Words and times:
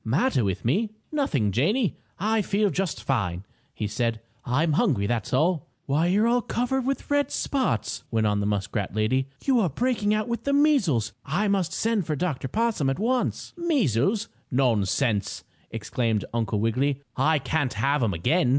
"Matter 0.03 0.43
with 0.43 0.65
me? 0.65 0.89
Nothing, 1.11 1.51
Janie! 1.51 1.95
I 2.17 2.41
feel 2.41 2.71
just 2.71 3.03
fine!" 3.03 3.45
he 3.71 3.85
said. 3.85 4.19
"I'm 4.43 4.73
hungry, 4.73 5.05
that's 5.05 5.31
all!" 5.31 5.67
"Why, 5.85 6.07
you're 6.07 6.27
all 6.27 6.41
covered 6.41 6.87
with 6.87 7.11
red 7.11 7.29
spots!" 7.29 8.03
went 8.09 8.25
on 8.25 8.39
the 8.39 8.47
muskrat 8.47 8.95
lady. 8.95 9.27
"You 9.45 9.59
are 9.59 9.69
breaking 9.69 10.11
out 10.11 10.27
with 10.27 10.43
the 10.43 10.53
measles. 10.53 11.13
I 11.23 11.47
must 11.47 11.71
send 11.71 12.07
for 12.07 12.15
Dr. 12.15 12.47
Possum 12.47 12.89
at 12.89 12.97
once." 12.97 13.53
"Measles? 13.55 14.27
Nonsense!" 14.49 15.43
exclaimed 15.69 16.25
Uncle 16.33 16.59
Wiggily. 16.59 17.03
"I 17.15 17.37
can't 17.37 17.73
have 17.75 18.01
'em 18.01 18.15
again. 18.15 18.49